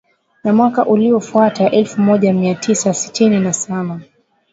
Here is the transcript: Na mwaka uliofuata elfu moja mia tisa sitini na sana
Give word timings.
Na 0.43 0.53
mwaka 0.53 0.85
uliofuata 0.85 1.71
elfu 1.71 2.01
moja 2.01 2.33
mia 2.33 2.55
tisa 2.55 2.93
sitini 2.93 3.39
na 3.39 3.53
sana 3.53 4.01